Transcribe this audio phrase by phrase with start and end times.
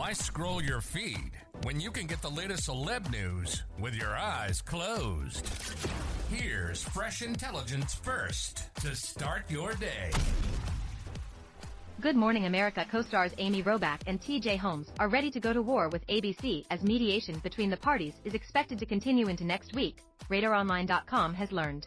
[0.00, 1.32] Why scroll your feed
[1.62, 5.46] when you can get the latest celeb news with your eyes closed?
[6.30, 10.10] Here's fresh intelligence first to start your day.
[12.00, 15.90] Good Morning America co-stars Amy Robach and TJ Holmes are ready to go to war
[15.90, 19.98] with ABC as mediation between the parties is expected to continue into next week,
[20.30, 21.86] RadarOnline.com has learned.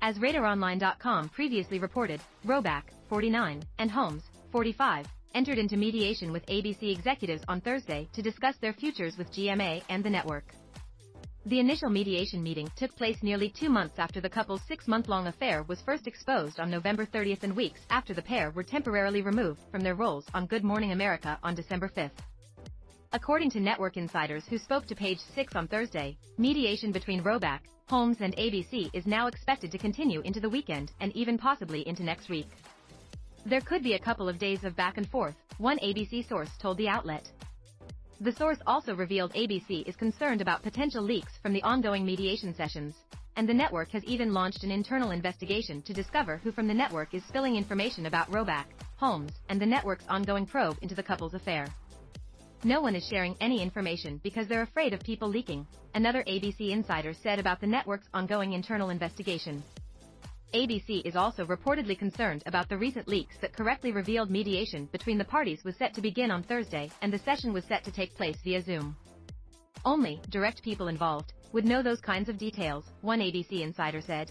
[0.00, 7.42] As RadarOnline.com previously reported, Robach, 49, and Holmes, 45, entered into mediation with ABC executives
[7.48, 10.54] on Thursday to discuss their futures with GMA and the network.
[11.46, 15.82] The initial mediation meeting took place nearly two months after the couple's six-month-long affair was
[15.82, 19.96] first exposed on November 30th and weeks after the pair were temporarily removed from their
[19.96, 22.12] roles on Good Morning America on December 5th.
[23.12, 28.18] According to network insiders who spoke to Page 6 on Thursday, mediation between Robach, Holmes
[28.20, 32.30] and ABC is now expected to continue into the weekend and even possibly into next
[32.30, 32.48] week.
[33.44, 36.78] There could be a couple of days of back and forth, one ABC source told
[36.78, 37.28] the outlet.
[38.20, 42.94] The source also revealed ABC is concerned about potential leaks from the ongoing mediation sessions,
[43.36, 47.14] and the network has even launched an internal investigation to discover who from the network
[47.14, 51.66] is spilling information about Robach, Holmes, and the network's ongoing probe into the couple's affair.
[52.62, 57.12] No one is sharing any information because they're afraid of people leaking, another ABC insider
[57.12, 59.64] said about the network's ongoing internal investigation.
[60.54, 65.24] ABC is also reportedly concerned about the recent leaks that correctly revealed mediation between the
[65.24, 68.36] parties was set to begin on Thursday and the session was set to take place
[68.44, 68.94] via Zoom.
[69.86, 74.30] Only direct people involved would know those kinds of details, one ABC insider said.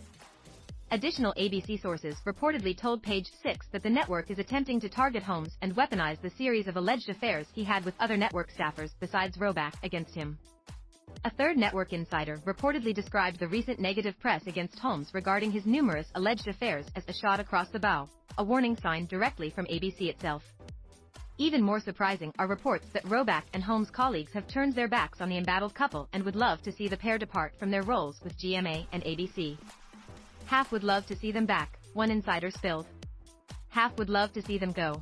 [0.92, 5.58] Additional ABC sources reportedly told Page 6 that the network is attempting to target Holmes
[5.64, 9.74] and weaponize the series of alleged affairs he had with other network staffers besides Robach
[9.82, 10.38] against him.
[11.24, 16.08] A third network insider reportedly described the recent negative press against Holmes regarding his numerous
[16.16, 20.44] alleged affairs as a shot across the bow, a warning sign directly from ABC itself.
[21.38, 25.30] Even more surprising are reports that Robach and Holmes' colleagues have turned their backs on
[25.30, 28.38] the embattled couple and would love to see the pair depart from their roles with
[28.38, 29.58] GMA and ABC.
[30.46, 32.86] Half would love to see them back, one insider spilled.
[33.70, 35.02] Half would love to see them go.